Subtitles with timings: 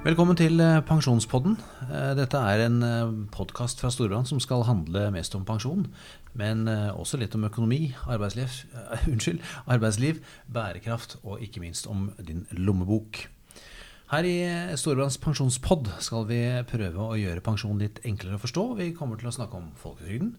[0.00, 1.58] Velkommen til eh, Pensjonspodden.
[1.84, 2.78] Eh, dette er en
[3.34, 5.82] podkast fra Storbrann som skal handle mest om pensjon,
[6.32, 8.62] men også litt om økonomi, arbeidsliv,
[9.12, 13.26] unnskyld, arbeidsliv, bærekraft og ikke minst om din lommebok.
[14.10, 14.38] Her i
[14.80, 16.38] Storbranns pensjonspod skal vi
[16.70, 18.64] prøve å gjøre pensjon litt enklere å forstå.
[18.80, 20.30] Vi kommer til å snakke om folketrygden,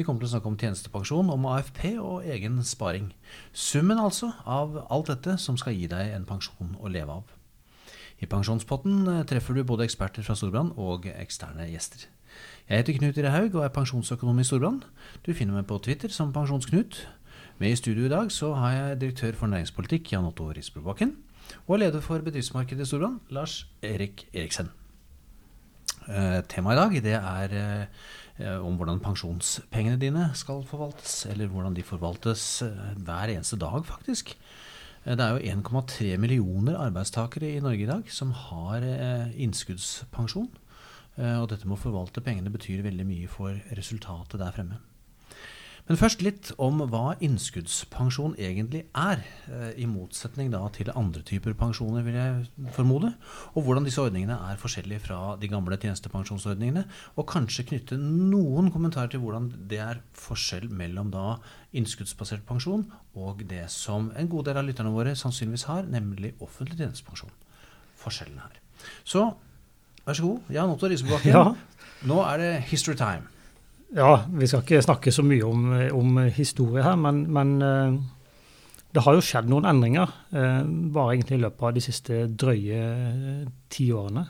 [0.00, 3.12] vi kommer til å snakke om tjenestepensjon, om AFP og egen sparing.
[3.52, 7.36] Summen altså av alt dette som skal gi deg en pensjon å leve av.
[8.20, 12.04] I Pensjonspotten eh, treffer du både eksperter fra Storbrann og eksterne gjester.
[12.68, 14.82] Jeg heter Knut Ire Haug og er pensjonsøkonom i Storbrann.
[15.24, 17.00] Du finner meg på Twitter som Pensjonsknut.
[17.60, 21.16] Med i studio i dag så har jeg direktør for næringspolitikk Jan Otto Risbrobakken.
[21.66, 24.70] Og leder for bedriftsmarkedet i Storbrann, Lars Erik Eriksen.
[26.06, 31.74] Eh, temaet i dag det er eh, om hvordan pensjonspengene dine skal forvaltes, eller hvordan
[31.76, 32.62] de forvaltes
[33.00, 34.36] hver eneste dag, faktisk.
[35.04, 40.50] Eh, det er jo 1,3 millioner arbeidstakere i Norge i dag som har eh, innskuddspensjon.
[41.16, 44.80] Eh, og dette med å forvalte pengene betyr veldig mye for resultatet der fremme.
[45.88, 51.54] Men først litt om hva innskuddspensjon egentlig er, eh, i motsetning da til andre typer
[51.54, 53.14] pensjoner, vil jeg formode.
[53.54, 56.84] Og hvordan disse ordningene er forskjellige fra de gamle tjenestepensjonsordningene.
[57.16, 61.38] Og kanskje knytte noen kommentarer til hvordan det er forskjell mellom da
[61.74, 66.78] innskuddsbasert pensjon og det som en god del av lytterne våre sannsynligvis har, nemlig offentlig
[66.78, 67.34] tjenestepensjon.
[68.00, 68.60] Forskjellene her.
[69.04, 69.26] Så
[70.06, 71.34] vær så god, Jan Otto Risebakken.
[71.34, 71.54] Ja.
[72.06, 73.26] Nå er det history time.
[73.96, 77.96] Ja, vi skal ikke snakke så mye om, om historie her, men, men, eh,
[78.94, 80.12] det har jo skjedd noen endringer.
[80.30, 80.60] Eh,
[80.94, 84.26] bare egentlig i løpet av de siste drøye eh, ti årene.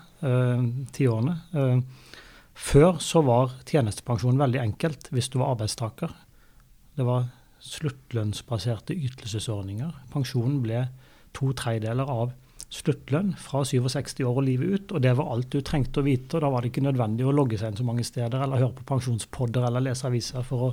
[0.93, 1.35] Ti årene.
[2.61, 6.13] Før så var tjenestepensjon veldig enkelt hvis du var arbeidstaker.
[6.97, 7.31] Det var
[7.65, 9.95] sluttlønnsbaserte ytelsesordninger.
[10.13, 10.83] Pensjonen ble
[11.37, 12.35] to tredjedeler av
[12.71, 16.37] sluttlønn fra 67 år og livet ut, og det var alt du trengte å vite.
[16.37, 18.77] og Da var det ikke nødvendig å logge seg inn så mange steder eller høre
[18.79, 20.71] på pensjonspodder eller lese aviser for å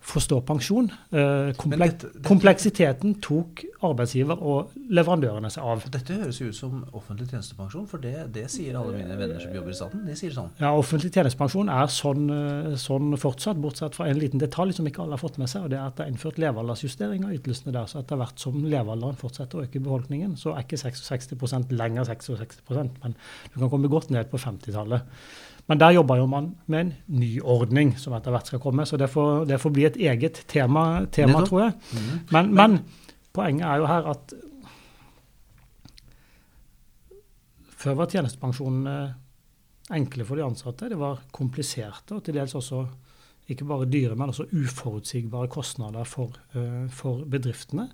[0.00, 0.88] forstå pensjon.
[1.12, 5.84] Eh, komplek dette, dette, kompleksiteten tok arbeidsgiver og leverandørene seg av.
[5.92, 9.54] Dette høres jo ut som offentlig tjenestepensjon, for det, det, sier alle mine venner som
[9.54, 10.06] jobber i staten.
[10.08, 10.48] De sier sånn.
[10.60, 15.04] Ja, offentlig tjenestepensjon er sånn, eh, sånn, fortsatt, bortsett fra en liten detalj som ikke
[15.04, 17.76] alle har fått med seg, og det er at det er innført levealdersjustering av ytelsene
[17.76, 17.90] der.
[17.90, 22.08] Så etter hvert som levealderen fortsetter å øke i befolkningen, så er ikke 66% lenger
[22.08, 23.14] 66% men
[23.52, 25.06] du kan komme godt ned på 50-tallet.
[25.70, 28.82] Men der jobber jo man med en ny ordning som etter hvert skal komme.
[28.86, 31.76] Så det får, det får bli et eget tema, tema tror jeg.
[31.94, 32.08] Mm.
[32.34, 32.78] Men, men,
[33.30, 34.34] poenget er jo her at
[37.80, 38.96] før var tjenestepensjonene
[39.94, 40.90] enkle for de ansatte.
[40.90, 42.82] Det var kompliserte og til dels også
[43.50, 47.86] ikke bare dyre, men også uforutsigbare kostnader for, uh, for bedriftene.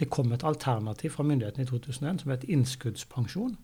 [0.00, 3.58] Det kom et alternativ fra myndighetene i 2001 som het innskuddspensjon.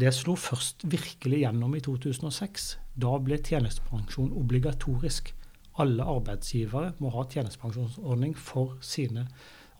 [0.00, 2.78] Det slo først virkelig gjennom i 2006.
[2.96, 5.34] Da ble tjenestepensjon obligatorisk.
[5.80, 9.26] Alle arbeidsgivere må ha tjenestepensjonsordning for sine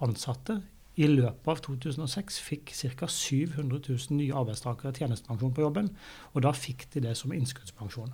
[0.04, 0.60] ansatte.
[1.00, 3.08] I løpet av 2006 fikk ca.
[3.08, 5.88] 700 000 nye arbeidstakere tjenestepensjon på jobben,
[6.36, 8.12] og da fikk de det som innskuddspensjon.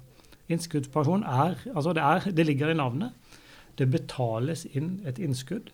[0.49, 3.19] Innskuddspensjon er, altså det, er, det ligger i navnet.
[3.79, 5.73] Det betales inn et innskudd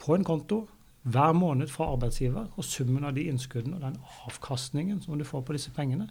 [0.00, 0.64] på en konto
[1.04, 5.44] hver måned fra arbeidsgiver, og summen av de innskuddene og den avkastningen som du får
[5.44, 6.08] på disse pengene,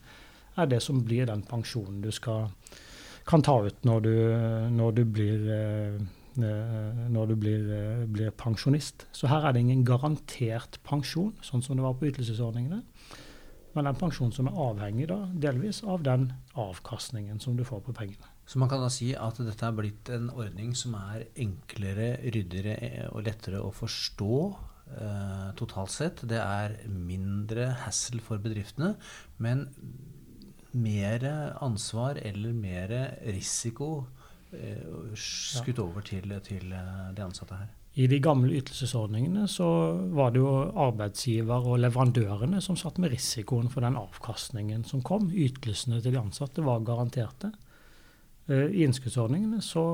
[0.54, 2.52] er det som blir den pensjonen du skal,
[3.26, 4.16] kan ta ut når du,
[4.76, 5.98] når du blir, eh,
[6.36, 9.08] når du blir, eh, blir, pensjonist.
[9.12, 12.84] Så her er det ingen garantert pensjon, sånn som det var på ytelsesordningene.
[13.74, 17.96] Men en pensjon som er avhengig da, delvis av den avkastningen som du får på
[17.98, 18.30] pengene.
[18.46, 22.78] Så man kan da si at dette er blitt en ordning som er enklere, ryddigere
[22.78, 24.73] eh, og lettere å forstå eh,
[25.58, 26.20] totalt sett.
[26.30, 28.94] Det er mindre hassle for bedriftene,
[29.42, 29.64] men
[30.74, 31.24] mer
[31.62, 32.94] ansvar eller mer
[33.26, 34.06] risiko
[34.52, 37.72] eh, skutt over til, til eh, de ansatte her.
[37.94, 39.68] I de gamle ytelsesordningene så
[40.18, 45.30] var det jo arbeidsgiver og leverandørene som satt med risikoen for den avkastningen som kom.
[45.30, 47.54] Ytelsene til de ansatte var garanterte.
[48.50, 49.86] Eh, I innskuddsordningene så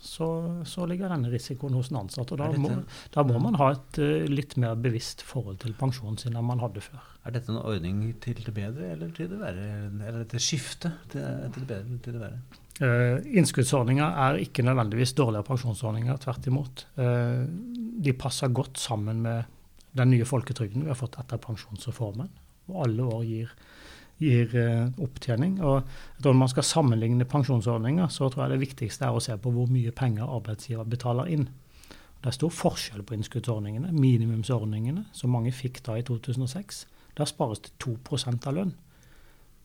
[0.00, 0.28] så,
[0.68, 2.36] så, ligger denne risikoen hos den ansatte.
[2.36, 2.70] og Da, må,
[3.14, 6.62] da må, man ha et uh, litt mer bevisst forhold til pensjonen sin enn man
[6.62, 7.02] hadde før.
[7.26, 9.66] Er dette en ordning til det bedre eller til det verre?
[9.90, 12.40] Eller et skifte til, til, det bedre til det verre?
[12.78, 16.86] Uh, innskuddsordninger er ikke nødvendigvis dårligere pensjonsordninger, tvert imot.
[17.00, 17.42] Uh,
[17.98, 19.50] de passer godt sammen med
[19.98, 22.30] den nye folketrygden vi har fått etter pensjonsreformen.
[22.68, 23.52] og alle år gir
[24.18, 25.60] gir eh, opptjening.
[25.62, 25.86] Og
[26.24, 29.70] Når man skal sammenligne pensjonsordninger, så tror jeg det viktigste er å se på hvor
[29.70, 31.48] mye penger arbeidsgiver betaler inn.
[32.18, 33.92] Det er stor forskjell på innskuddsordningene.
[33.94, 36.86] Minimumsordningene, som mange fikk da i 2006,
[37.18, 38.74] Der spares det 2% av lønn.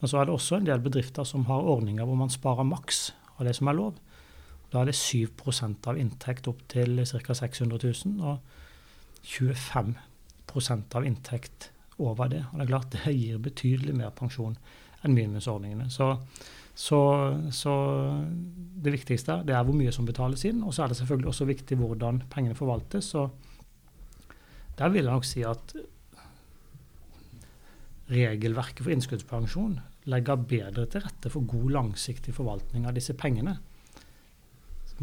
[0.00, 3.12] Men så er det også en del bedrifter som har ordninger hvor man sparer maks
[3.38, 3.94] av det som er lov.
[4.72, 7.34] Da er det 7% av inntekt opp til ca.
[7.34, 8.40] 600 000, og
[9.22, 12.42] 25% av inntekt over det.
[12.50, 14.56] Og det er klart det gir betydelig mer pensjon
[15.04, 15.90] enn minimumsordningene.
[15.92, 16.10] Så,
[16.74, 17.00] så,
[17.54, 17.74] så
[18.84, 20.62] det viktigste det er hvor mye som betales inn.
[20.64, 23.12] Og så er det selvfølgelig også viktig hvordan pengene forvaltes.
[23.14, 23.28] Så
[24.78, 25.76] der vil jeg nok si at
[28.10, 29.78] regelverket for innskuddspensjon
[30.12, 33.56] legger bedre til rette for god langsiktig forvaltning av disse pengene.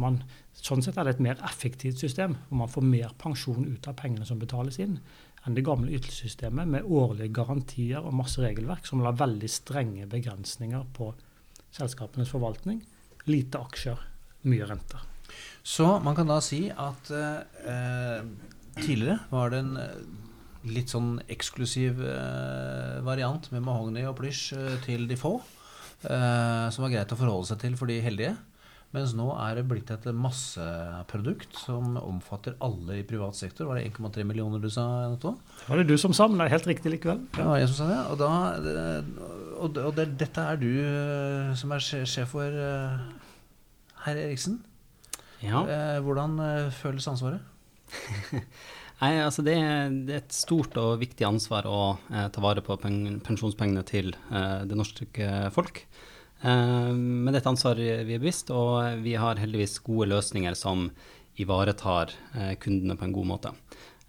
[0.00, 0.22] Man,
[0.56, 3.98] sånn sett er det et mer effektivt system, hvor man får mer pensjon ut av
[3.98, 5.00] pengene som betales inn,
[5.42, 10.84] enn det gamle ytelsessystemet med årlige garantier og masse regelverk som la veldig strenge begrensninger
[10.94, 11.10] på
[11.74, 12.82] selskapenes forvaltning.
[13.26, 13.98] Lite aksjer,
[14.46, 15.02] mye renter.
[15.62, 18.22] Så man kan da si at eh,
[18.78, 19.96] tidligere var det en eh,
[20.70, 25.36] litt sånn eksklusiv eh, variant med mahogni og plysj eh, til de få,
[26.06, 28.36] eh, som var greit å forholde seg til for de heldige.
[28.92, 33.70] Mens nå er det blitt et masseprodukt som omfatter alle i privat sektor.
[33.70, 34.84] Var det 1,3 millioner du sa?
[35.08, 35.32] Otto?
[35.62, 37.22] Det var det du som sa, men det er helt riktig likevel.
[37.38, 38.02] Ja, ja jeg som sa det.
[38.12, 39.22] Og, da,
[39.56, 43.00] og, og det, dette er du eh, som er sjef for, uh,
[44.04, 44.60] herr Eriksen.
[45.40, 45.64] Ja.
[45.64, 46.36] Uh, hvordan
[46.76, 47.40] føles ansvaret?
[49.02, 49.56] Nei, altså det,
[50.04, 54.76] det, er et stort og viktig ansvar å ta vare på pen, pensjonspengene til det
[54.78, 55.80] norske folk.
[56.42, 60.88] Eh, men dette er vi er bevisst, og vi har heldigvis gode løsninger som
[61.40, 63.54] ivaretar eh, kundene på en god måte.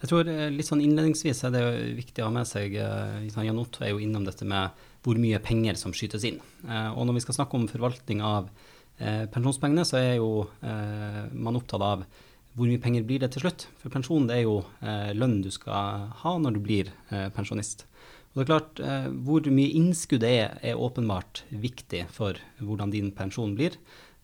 [0.02, 1.64] Jeg tror eh, litt sånn Innledningsvis er det
[2.00, 5.78] viktig å ha med seg Jan Otto er jo innom dette med hvor mye penger
[5.80, 6.38] som skytes inn.
[6.64, 8.46] Og når vi skal snakke om forvaltning av
[8.96, 12.06] pensjonspengene, så er jo man opptatt av
[12.56, 13.66] hvor mye penger blir det til slutt.
[13.82, 14.62] For pensjon det er jo
[15.20, 16.94] lønn du skal ha når du blir
[17.36, 17.84] pensjonist.
[18.34, 23.12] Og det er klart, eh, Hvor mye innskudd er, er åpenbart viktig for hvordan din
[23.12, 23.78] pensjon blir.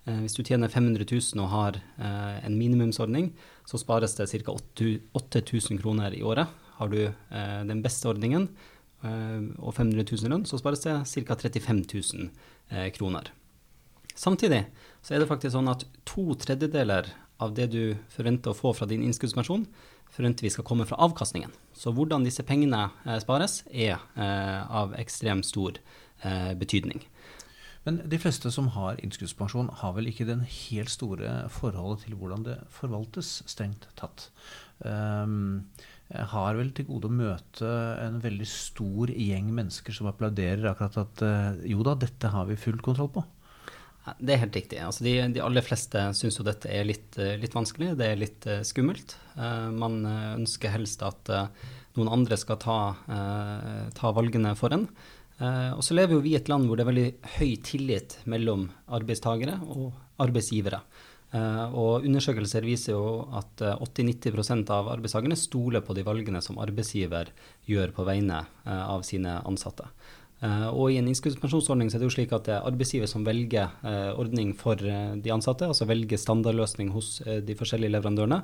[0.07, 3.33] Eh, hvis du tjener 500 000 og har eh, en minimumsordning,
[3.65, 4.51] så spares det ca.
[5.13, 6.47] 8000 kroner i året.
[6.79, 8.47] Har du den beste ordningen
[9.03, 10.95] og 500 000 lønn, så spares det
[11.27, 11.35] ca.
[11.35, 12.29] 35 000
[12.95, 13.27] kroner.
[14.15, 14.61] Samtidig
[15.03, 17.11] så er det faktisk sånn at to tredjedeler
[17.43, 17.83] av det du
[18.15, 19.67] forventer å få fra din innskuddspensjon,
[20.13, 21.53] forventer vi skal komme fra avkastningen.
[21.75, 25.77] Så hvordan disse pengene eh, spares, er eh, av ekstremt stor
[26.23, 27.05] eh, betydning.
[27.85, 32.43] Men de fleste som har innskuddspensjon, har vel ikke den helt store forholdet til hvordan
[32.45, 34.27] det forvaltes, strengt tatt.
[34.83, 35.69] Um,
[36.09, 37.69] har vel til gode å møte
[38.03, 41.23] en veldig stor gjeng mennesker som applauderer akkurat at
[41.69, 43.23] jo da, dette har vi full kontroll på.
[44.17, 44.79] Det er helt riktig.
[44.83, 48.19] Altså de, de, aller fleste syns jo dette er litt, eh, litt, vanskelig, det er
[48.19, 49.15] litt uh, skummelt.
[49.35, 51.31] Uh, man ønsker helst at
[51.97, 52.75] noen andre skal ta,
[53.97, 54.85] ta valgene for en.
[55.41, 57.07] og så lever jo vi i et land hvor det er veldig
[57.39, 60.79] høy tillit mellom arbeidstakere og arbeidsgivere.
[61.73, 67.33] og undersøkelser viser jo at 80-90% av arbeidstakerne stoler på de valgene som arbeidsgiver
[67.67, 69.89] gjør på vegne av sine ansatte.
[70.39, 73.73] Uh, og i en innskuddspensjonsordning er det jo slik at det er arbeidsgiver som velger
[73.83, 78.39] uh, ordning for uh, de ansatte, altså velger standardløsning hos de forskjellige leverandørene.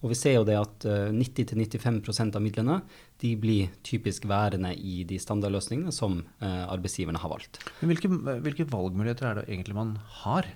[0.00, 2.78] Og vi ser jo det at 90-95% av midlene
[3.20, 7.60] de blir typisk værende i de standardløsningene som arbeidsgiverne har valgt.
[7.82, 8.08] Men hvilke,
[8.46, 9.90] hvilke valgmuligheter er det egentlig man
[10.22, 10.48] har?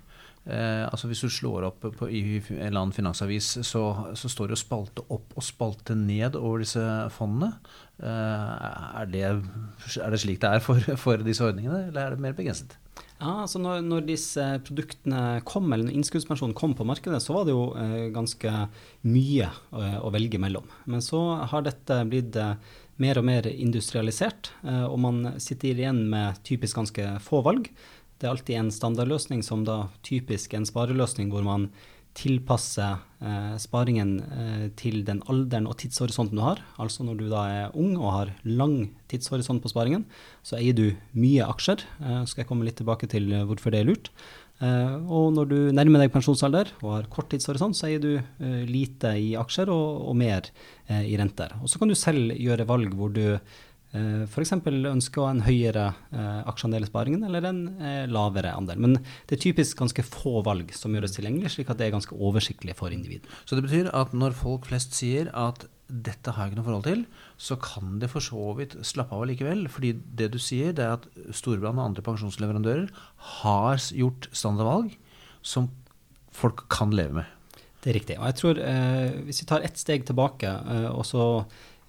[0.44, 4.50] Eh, altså Hvis du slår opp på, i en eller annen finansavis, så, så, står
[4.50, 6.84] det å spalte opp og spalte ned over disse
[7.16, 7.54] fondene.
[7.96, 8.54] Eh,
[9.00, 12.36] er, det, er, det, slik det er for, for, disse ordningene, eller er det mer
[12.36, 12.76] begrenset?
[13.14, 17.46] Ja, altså når, når disse produktene kom, eller når innskuddspensjonen kom på markedet, så var
[17.48, 18.54] det jo eh, ganske
[19.08, 20.66] mye å, eh, å, velge mellom.
[20.90, 22.56] Men så har dette blitt eh,
[23.00, 27.70] mer og mer industrialisert, eh, og man sitter igjen med typisk ganske få valg.
[28.24, 31.66] Det er alltid en standardløsning som da typisk en spareløsning hvor man
[32.16, 36.62] tilpasser eh, sparingen eh, til den alderen og tidshorisonten du har.
[36.80, 38.78] Altså når du da er ung og har lang
[39.12, 40.06] tidshorisont på sparingen,
[40.40, 41.84] så eier du mye aksjer.
[42.00, 44.08] Eh, skal jeg komme litt tilbake til eh, hvorfor det er lurt.
[44.64, 48.64] Eh, og når du nærmer deg pensjonsalder og har kort tidshorisont, så eier du eh,
[48.70, 50.48] lite i aksjer og, og mer
[50.88, 51.52] i renter.
[51.60, 53.36] Og så kan du selv gjøre valg hvor du
[53.94, 54.50] F.eks.
[54.58, 58.80] ønsker en høyere eh, aksjeandel i sparingen eller en eh, lavere andel.
[58.82, 62.16] Men det er typisk ganske få valg som gjøres tilgjengelig, slik at det er ganske
[62.18, 63.30] oversiktlig for individet.
[63.46, 66.86] Så det betyr at når folk flest sier at dette har jeg ikke noe forhold
[66.88, 67.04] til,
[67.38, 69.66] så kan det for så vidt slappe av likevel.
[69.70, 72.88] Fordi det du sier, det er at Storebrand og andre pensjonsleverandører
[73.42, 74.96] har gjort standardvalg
[75.44, 75.70] som
[76.34, 77.30] folk kan leve med.
[77.84, 78.16] Det er riktig.
[78.18, 81.44] Og jeg tror, eh, Hvis vi tar ett steg tilbake eh, og så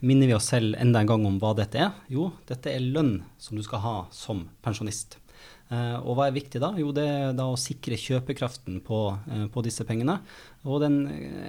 [0.05, 1.93] minner vi oss selv enda en gang om hva dette er.
[2.11, 5.19] Jo, dette er lønn som du skal ha som pensjonist.
[5.65, 6.67] Uh, og hva er viktig da?
[6.77, 10.19] Jo, det er da å sikre kjøpekraften på, uh, på disse pengene.
[10.61, 10.99] Og den,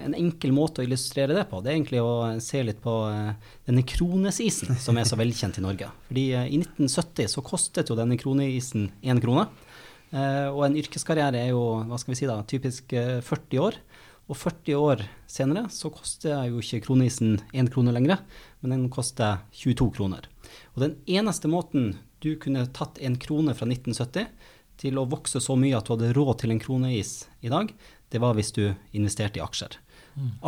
[0.07, 3.35] en enkel måte å illustrere det på, det er egentlig å se litt på uh,
[3.69, 5.91] denne kronesisen som er så velkjent i Norge.
[6.09, 9.51] Fordi i 1970 så kostet jo denne kroneisen én krone.
[10.17, 13.77] og en yrkeskarriere er jo hva skal vi si da, typisk 40 år.
[14.27, 18.25] Og 40 år senere så koster jo ikke kroneisen én krone lenger,
[18.61, 20.27] men den koster 22 kroner.
[20.75, 21.93] Og den eneste måten
[22.25, 24.27] du kunne tatt en krone fra 1970
[24.83, 27.71] til å vokse så mye at du hadde råd til en kroneis i dag,
[28.11, 28.65] det var hvis du
[28.97, 29.79] investerte i aksjer.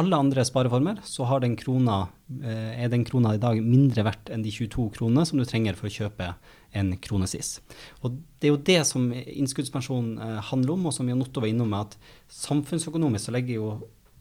[0.00, 2.08] Alle andre spareformer så den krona,
[2.40, 5.76] eh, er den krona i dag mindre verdt enn de 22 kronene som du trenger
[5.76, 6.34] for å kjøpe
[6.72, 7.60] en kronesis.
[8.02, 11.48] Og Det er jo det som innskuddspensjon eh, handler om, og som Jan Otto var
[11.48, 11.98] innom at
[12.30, 13.68] samfunnsøkonomisk så legger jo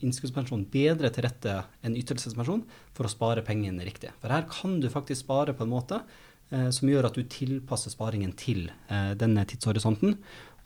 [0.03, 4.11] innskuddspensjon bedre til rette enn ytelsespensjon for å spare pengene riktig.
[4.19, 6.01] For her kan du faktisk spare på en måte
[6.51, 10.17] eh, som gjør at du tilpasser sparingen til denne tidshorisonten.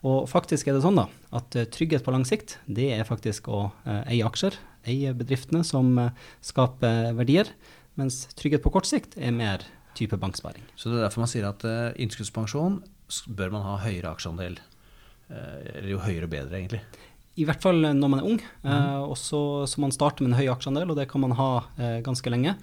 [0.02, 3.68] Og faktisk er det sånn da, at trygghet på lang sikt, det er faktisk å
[3.84, 4.58] eie aksjer.
[4.88, 6.10] Eie bedriftene som eh,
[6.44, 7.52] skaper verdier.
[8.00, 9.64] Mens trygghet på kort sikt er mer
[9.98, 10.64] type banksparing.
[10.76, 12.78] Så det er derfor man sier at uh, innskuddspensjon
[13.36, 14.56] bør man ha høyere aksjeandel.
[15.28, 16.80] Uh, eller jo høyere bedre, egentlig.
[17.36, 18.40] I hvert fall når man er ung.
[18.64, 18.70] Mm.
[18.70, 21.50] Uh, og så, så man starter med en høy aksjeandel, og det kan man ha
[22.04, 22.56] ganske lenge.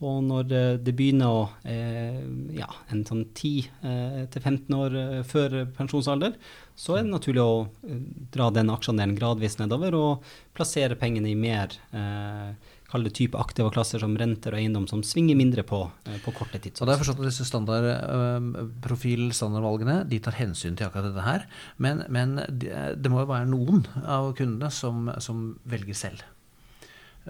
[0.00, 0.46] Og når
[0.80, 2.22] det begynner å eh,
[2.56, 6.38] ja, en sånn 10-15 eh, år eh, før pensjonsalder,
[6.72, 7.98] så er det naturlig å eh,
[8.32, 14.02] dra den aksjeandelen gradvis nedover og plassere pengene i mer eh, det type aktive klasser
[14.02, 16.80] som renter og eiendom, som svinger mindre på, eh, på korte tidspunkt.
[16.80, 21.46] Og det er forstått at disse standardprofil, standardvalgene, de tar hensyn til akkurat dette her.
[21.76, 26.24] Men, men det, det må jo være noen av kundene som, som velger selv.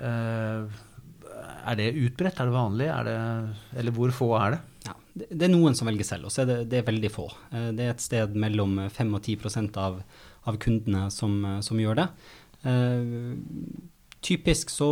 [0.00, 0.71] Uh,
[1.71, 2.40] er det utbredt?
[2.40, 2.88] Er det vanlig?
[2.90, 3.19] Er det,
[3.80, 4.61] eller hvor få er det?
[4.87, 7.28] Ja, det, er noen som velger selv, og så er det, det er veldig få.
[7.52, 10.02] Eh, det er et sted mellom 5 og 10% av,
[10.49, 12.11] av kundene som, som, gjør det.
[12.61, 13.40] Uh,
[14.21, 14.90] typisk så,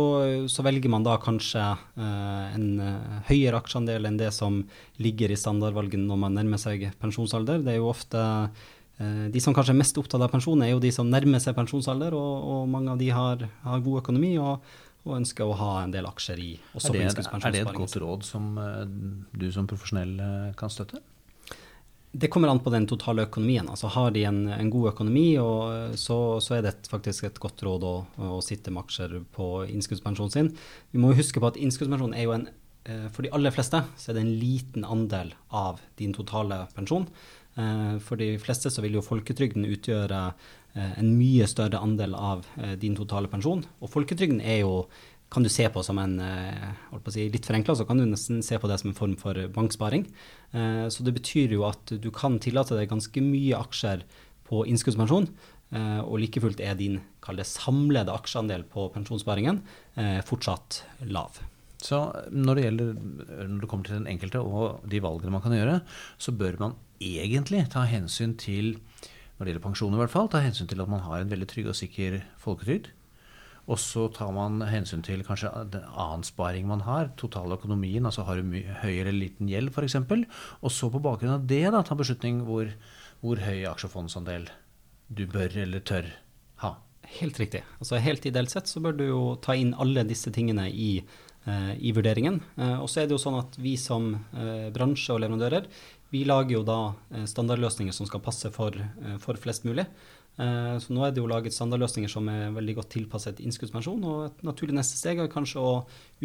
[0.49, 2.81] så, velger man da kanskje uh, en
[3.27, 4.63] høyere aksjeandel enn det som
[4.97, 7.61] ligger i standardvalgen når man nærmer seg pensjonsalder.
[7.61, 10.83] Det er jo ofte uh, de som kanskje er mest opptatt av pensjon, er jo
[10.83, 14.35] de som nærmer seg pensjonsalder, og, og mange av de har, har god økonomi.
[14.41, 14.65] og
[15.09, 17.97] og ønsker å ha en del aksjer i også er det, Er det et godt
[18.01, 18.83] råd som eh,
[19.33, 21.01] du som profesjonell eh, kan støtte?
[22.11, 23.67] Det kommer an på den totale økonomien.
[23.69, 27.61] altså Har de en, en god økonomi, og, så, så, er det faktisk et godt
[27.65, 27.93] råd å,
[28.33, 30.49] å sitte med aksjer på innskuddspensjonen sin.
[30.89, 34.09] Vi må huske på at innskuddspensjon er jo en eh, For de aller fleste så
[34.09, 37.05] er det en liten andel av din totale pensjon.
[38.05, 40.19] For de fleste så vil jo folketrygden utgjøre
[40.77, 43.63] Eh, en mye større andel av eh, din totale pensjon.
[43.81, 44.83] Og folketrygden er jo
[45.29, 46.15] kan du se på som en
[46.89, 49.37] på si, Litt forenkla så kan du nesten se på det som en form for
[49.53, 50.07] banksparing.
[50.89, 54.01] Så det betyr jo at du kan tillate deg ganske mye aksjer
[54.49, 55.29] på innskuddspensjon,
[56.01, 56.97] og like fullt er din
[57.37, 59.61] det, samlede aksjeandel på pensjonssparingen
[60.25, 60.81] fortsatt
[61.13, 61.37] lav.
[61.79, 61.99] Så
[62.31, 62.95] når det gjelder
[63.47, 65.79] når det kommer til den enkelte og de valgene man kan gjøre,
[66.19, 68.75] så bør man egentlig ta hensyn til
[69.39, 71.47] når det gjelder pensjon i hvert fall, ta hensyn til at man har en veldig
[71.47, 72.89] trygg og sikker folketrygd.
[73.69, 78.41] Og så tar man hensyn til kanskje den annen sparing man har, totaløkonomien, altså har
[78.41, 79.95] du høy eller liten gjeld f.eks.
[80.59, 82.73] Og så på bakgrunn av det da, ta beslutning hvor,
[83.21, 84.49] hvor høy aksjefondsandel
[85.07, 86.09] du bør eller tør
[86.65, 86.75] ha.
[87.19, 87.63] Helt riktig.
[87.79, 90.91] Altså Helt ideelt sett så bør du jo ta inn alle disse tingene i,
[91.79, 92.41] i vurderingen.
[92.59, 95.69] Uh, og så er det jo sånn at vi som uh, bransje og leverandører
[96.09, 96.79] vi lager jo da
[97.13, 99.85] eh, standardløsninger som skal passe for, eh, for, flest mulig.
[100.39, 104.05] Eh, så nå er det jo laget standardløsninger som er veldig godt tilpasset innskuddspensjon.
[104.09, 105.73] Og et naturlig neste steg er kanskje å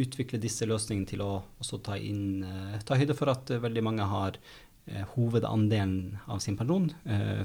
[0.01, 2.47] utvikle disse løsningene til å også ta, inn,
[2.87, 4.41] ta høyde for at veldig mange har
[5.15, 6.91] hovedandelen av sin pensjon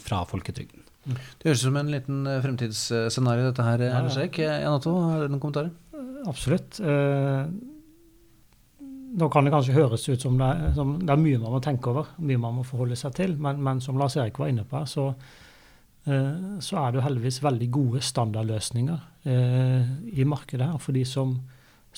[0.03, 0.81] fra folketrygden.
[1.07, 4.41] Det høres ut som en liten fremtidsscenario dette her, Anders Eik.
[4.43, 5.71] Jan Otto, har du noen kommentarer?
[6.29, 6.79] Absolutt.
[9.09, 11.89] Nå kan det kanskje høres ut som det, som det, er mye man må tenke
[11.91, 13.37] over, mye man må forholde seg til.
[13.41, 15.07] Men, men som Lars Erik var inne på, så,
[16.05, 18.99] eh, så er det jo heldigvis veldig gode standardløsninger
[19.33, 21.39] eh, i markedet her for de som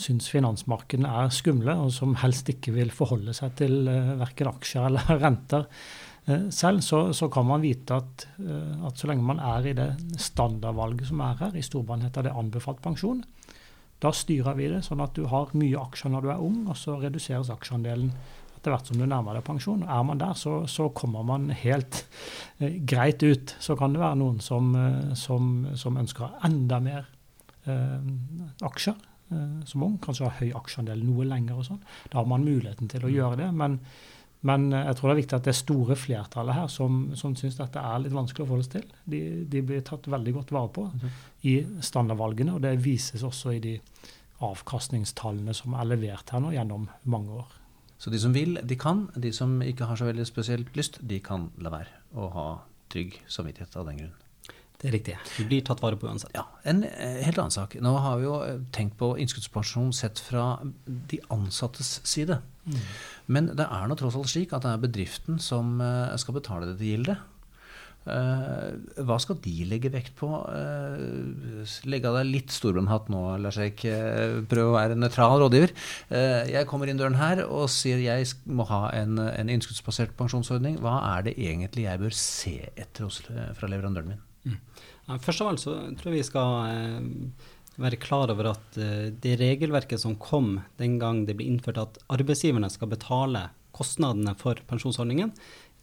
[0.02, 4.88] syns finansmarkedene er skumle, og som helst ikke vil forholde seg til eh, verken aksjer
[4.88, 6.80] eller renter eh, selv.
[6.86, 11.12] Så, så, kan man vite at, eh, at, så lenge man er i det standardvalget
[11.12, 13.20] som er her, i storbanen heter det anbefalt pensjon,
[14.02, 16.78] da styrer vi det sånn at du har mye aksjer når du er ung, og
[16.80, 18.12] så reduseres aksjeandelen
[18.58, 19.82] etter hvert som du nærmer deg pensjon.
[19.90, 22.04] Er man der, så, så kommer man helt
[22.62, 23.56] eh, greit ut.
[23.62, 27.08] Så kan det være noen som, eh, som, som ønsker enda mer
[27.66, 27.98] eh,
[28.70, 28.98] aksjer.
[29.34, 29.98] eh, som ung.
[30.02, 31.82] Kanskje ha høy aksjeandel noe lenger og sånn.
[32.14, 33.50] Da har man muligheten til å gjøre det.
[33.58, 33.80] Men,
[34.48, 37.82] men jeg tror det er viktig at det store flertallet her som, som syns dette
[37.82, 39.22] er litt vanskelig å forholde seg til, de,
[39.54, 40.86] de blir tatt veldig godt vare på
[41.50, 42.56] i standardvalgene.
[42.58, 43.76] Og det vises også i de
[44.42, 47.54] avkastningstallene som er levert her nå gjennom mange år.
[48.02, 49.06] Så de som vil, de kan.
[49.14, 52.48] De som ikke har så veldig spesielt lyst, de kan la være å ha
[52.90, 54.16] trygg samvittighet av den grunn.
[54.82, 55.16] Det er riktig.
[55.38, 56.34] Du blir tatt vare på uansett.
[56.34, 57.76] Ja, En eh, helt annen sak.
[57.86, 60.56] Nå har vi jo eh, tenkt på innskuddspensjon sett fra
[60.88, 62.40] de ansattes side.
[62.66, 62.80] Mm.
[63.30, 66.72] Men det er nå tross alt slik at det er bedriften som eh, skal betale
[66.72, 67.20] dette gildet.
[67.22, 67.28] gilde.
[69.06, 70.26] hva skal de legge vekt på?
[71.86, 73.60] Legge av deg litt storbrann-hatt nå, Lars.
[73.62, 75.76] Uh, prøv å være en nøytral rådgiver.
[76.50, 80.82] jeg kommer inn døren her og sier jeg må ha en, en innskuddsbasert pensjonsordning.
[80.82, 83.06] Hva er det egentlig jeg bør se etter
[83.54, 84.28] fra leverandøren min?
[84.46, 84.60] Mm.
[85.22, 87.10] Først av alt så tror jeg vi skal
[87.82, 88.78] være klar over at
[89.24, 94.60] det regelverket som kom den gang det ble innført at arbeidsgiverne skal betale kostnadene for
[94.70, 95.34] pensjonsordningen,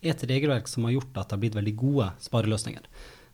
[0.03, 2.85] er et regelverk som har gjort at det har blitt veldig gode spareløsninger.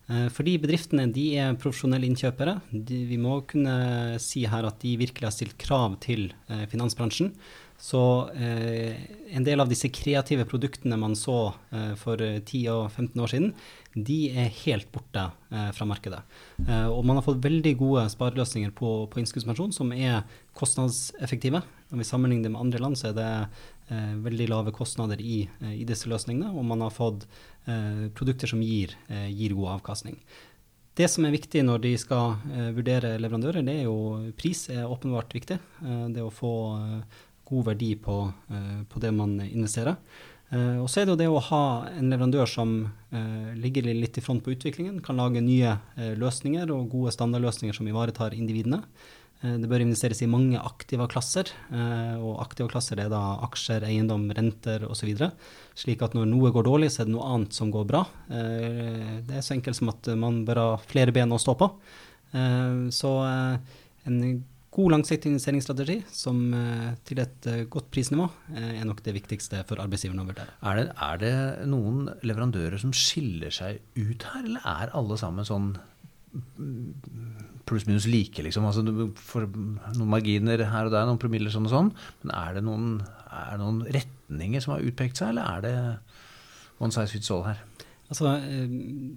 [0.05, 2.59] Eh, fordi bedriftene de er profesjonelle innkjøpere.
[2.73, 7.33] De, vi må kunne si her at de virkelig har stilt krav til eh, finansbransjen.
[7.81, 8.95] Så eh,
[9.35, 13.51] en del av disse kreative produktene man så eh, for 10 og 15 år siden,
[13.95, 16.23] de er helt borte eh, fra markedet.
[16.65, 20.23] Eh, og man har fått veldig gode spareløsninger på, på innskuddspensjon som er
[20.57, 21.63] kostnadseffektive.
[21.91, 23.29] Når vi sammenligner det med andre land, så er det
[23.91, 27.29] eh, veldig lave kostnader i, eh, i, disse løsningene, og man har fått
[27.67, 30.19] eh, produkter som gir, eh, gir, god avkastning.
[30.95, 34.89] Det som er viktig når de skal eh, vurdere leverandører, det er jo pris er
[34.89, 35.61] åpenbart viktig.
[35.85, 36.55] Eh, det å få
[37.49, 38.19] god verdi på,
[38.89, 39.99] på, det man investerer.
[40.81, 42.73] og så er det jo det å ha en leverandør som
[43.61, 45.77] ligger litt i front på utviklingen, kan lage nye
[46.21, 48.83] løsninger og gode standardløsninger som ivaretar individene.
[49.45, 53.85] Eh, det bør investeres i mange aktiva klasser, eh, og aktiva klasser er da aksjer,
[53.89, 55.11] eiendom, renter osv.
[55.77, 58.05] Slik at når noe går dårlig, så er det noe annet som går bra.
[58.31, 61.71] Eh, det er så enkelt som at man bør ha flere ben å stå på.
[62.35, 64.17] Så en
[64.75, 66.41] god langsiktig investeringsstrategi som,
[67.07, 68.27] til et godt prisnivå
[68.59, 70.57] er nok det viktigste for arbeidsgiverne å vurdere.
[70.67, 71.35] Er det, er det
[71.71, 75.75] noen leverandører som skiller seg ut her, eller er alle sammen sånn
[77.69, 78.67] pluss-minus like, liksom.
[78.69, 81.93] Altså, noen marginer her og der, noen promiller sånn og sånn.
[82.25, 82.89] Men er det noen,
[83.31, 85.77] er det noen retninger som har utpekt seg, eller er det
[86.83, 87.63] one size fits all her?
[88.15, 88.69] Altså, eh,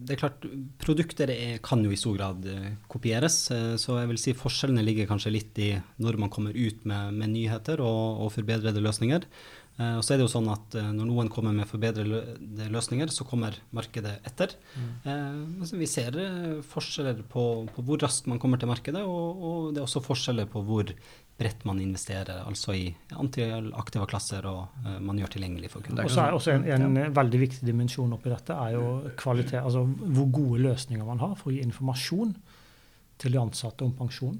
[0.08, 0.46] det er klart,
[0.82, 3.36] Produkter er, kan jo i stor grad eh, kopieres.
[3.54, 5.70] Eh, så jeg vil si forskjellene ligger kanskje litt i
[6.02, 9.28] når man kommer ut med, med nyheter og, og forbedrede løsninger.
[9.78, 13.12] Uh, og så er det jo sånn at uh, Når noen kommer med forbedrede løsninger,
[13.14, 14.56] så kommer markedet etter.
[14.74, 14.90] Mm.
[15.06, 16.18] Uh, altså vi ser
[16.66, 20.50] forskjeller på, på, hvor raskt man kommer til markedet, og, og, det er også forskjeller
[20.50, 20.90] på hvor
[21.38, 26.08] bredt man investerer, altså i antall aktive klasser og man gjør tilgjengelig for kunder.
[26.08, 27.12] Og så er også En, en ja.
[27.14, 28.88] veldig viktig dimensjon oppi dette er jo
[29.22, 32.34] kvalitet, altså hvor gode løsninger man har for å gi informasjon
[33.22, 34.40] til de ansatte om pensjon.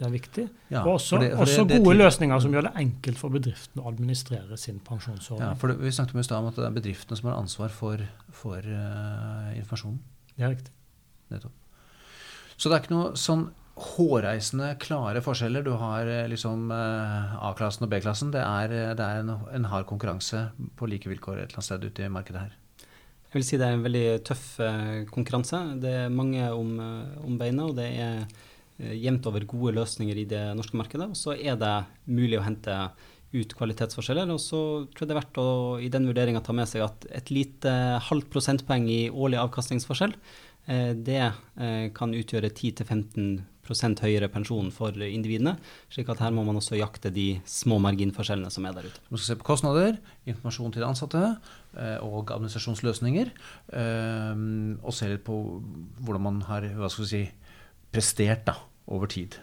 [0.00, 0.44] Det er viktig.
[0.72, 3.18] Ja, og også, for det, for også det, det, gode løsninger som gjør det enkelt
[3.20, 5.50] for bedriften å administrere sin pensjonsordning.
[5.50, 8.04] Ja, for Vi snakket om i om at det er bedriftene som har ansvar for,
[8.34, 9.98] for uh, informasjonen.
[10.32, 10.72] Det er riktig.
[11.32, 11.58] Nettopp.
[12.56, 13.50] Så det er ikke noe sånn
[13.82, 15.64] hårreisende klare forskjeller.
[15.64, 18.32] Du har eh, liksom uh, A-klassen og B-klassen.
[18.32, 20.46] Det er, det er en, en, hard konkurranse
[20.78, 22.56] på like vilkår et eller annet sted ute i markedet her.
[23.32, 25.60] Jeg vil si det er en veldig tøff uh, konkurranse.
[25.82, 26.74] Det er mange om,
[27.24, 28.24] om beina, og det er
[28.78, 31.10] jevnt over gode løsninger i det norske markedet.
[31.12, 31.74] Og så er det
[32.08, 32.76] mulig å hente
[33.32, 34.30] ut kvalitetsforskjeller.
[34.32, 37.06] Og så tror jeg det er verdt å i den vurderinga ta med seg at
[37.12, 37.72] et lite
[38.08, 40.12] halvt prosentpoeng i årlig avkastningsforskjell,
[40.66, 45.56] eh, det eh, kan utgjøre 10-15% høyere pensjon for individene.
[45.88, 49.00] slik at her må man også jakte de små marginforskjellene som er der ute.
[49.08, 51.22] Man skal se på kostnader, informasjon til de ansatte
[52.02, 53.30] og administrasjonsløsninger.
[54.82, 55.38] Og se litt på
[56.02, 57.22] hvordan man har hva skal vi si,
[57.92, 58.56] prestert da,
[58.90, 59.36] over tid.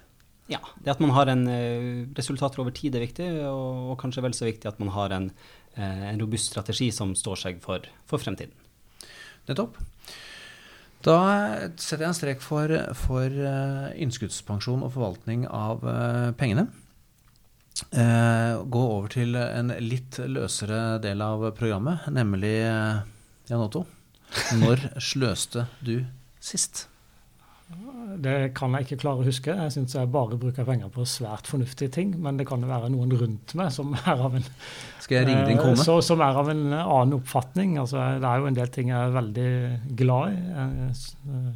[0.49, 0.59] Ja.
[0.81, 4.35] Det at man har en uh, resultater over tid er viktig, og, og, kanskje vel
[4.35, 5.29] så viktig at man har en,
[5.77, 8.55] uh, en robust strategi som står seg for, for fremtiden.
[9.49, 9.77] Nettopp.
[11.05, 11.15] Da
[11.79, 15.85] setter jeg en strek for, for uh, innskuddspensjon og forvaltning av
[16.39, 16.67] pengene.
[17.79, 23.85] gå over til en litt løsere del av programmet, nemlig Jan Otto.
[24.59, 26.01] Når sløste du
[26.43, 26.88] sist?
[28.19, 29.53] Det kan jeg ikke klare å huske.
[29.53, 32.15] Jeg syns jeg bare bruker penger på svært fornuftige ting.
[32.21, 34.47] Men det kan jo være noen rundt meg som er av en?
[35.09, 37.77] Eh, så, som er av en annen oppfatning.
[37.81, 39.51] Altså, det er jo en del ting jeg er veldig
[40.01, 40.41] glad i.
[40.57, 41.53] Jeg,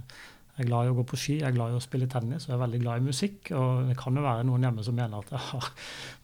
[0.54, 2.44] Jeg er glad i å gå på ski, jeg er glad i å spille tennis
[2.46, 3.50] og jeg er veldig glad i musikk.
[3.58, 5.70] Og det kan jo være noen hjemme som mener at jeg har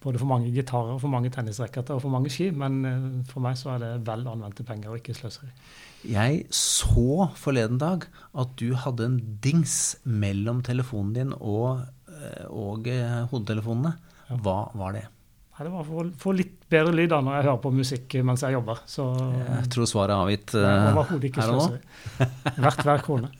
[0.05, 3.57] både for mange gitarer, for mange tennisracketer og for mange ski, men eh, for meg
[3.57, 5.49] så er det vel anvendte penger og ikke sløseri.
[6.13, 8.05] Jeg så forleden dag
[8.37, 11.81] at du hadde en dings mellom telefonen din og,
[12.13, 13.95] eh, og eh, hodetelefonene.
[14.29, 15.07] Hva var det?
[15.57, 18.45] Nei, det var for få litt bedre lyd da når jeg hører på musikk mens
[18.45, 18.85] jeg jobber.
[18.85, 19.09] Så
[19.41, 22.27] Jeg tror svaret er avgitt ikke her og nå.
[22.61, 23.33] Verdt hver krone.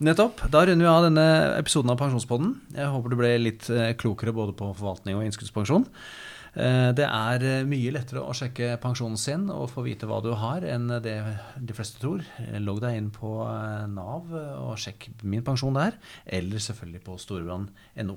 [0.00, 0.38] Nettopp.
[0.48, 1.24] Da runder vi av denne
[1.58, 2.54] episoden av Pensjonspodden.
[2.72, 5.84] Jeg håper du ble litt eh, klokere både på forvaltning og innskuddspensjon.
[6.54, 10.30] Eh, Det er eh, mye lettere å sjekke pensjonen sin og få vite hva du
[10.32, 11.18] har, enn det
[11.60, 12.24] de fleste tror.
[12.64, 13.34] Logg deg inn på
[13.92, 18.16] Nav og sjekk min pensjon der, eller selvfølgelig på storbrann.no.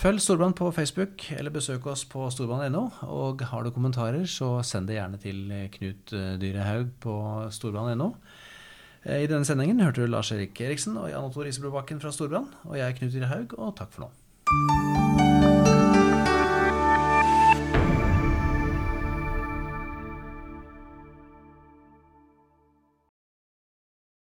[0.00, 2.82] Følg Storbrann på Facebook, eller besøk oss på storbrann.no.
[3.14, 5.46] Og har du kommentarer, så send det gjerne til
[5.78, 7.14] Knut Dyrehaug på
[7.54, 8.16] storbrann.no.
[9.04, 12.50] Eh, I denne sendingen hørte du Lars Erik Eriksen og Jan Otto Riseblodbakken fra Storbrann.
[12.68, 15.19] Og jeg er Knut Ire Haug, og takk for nå.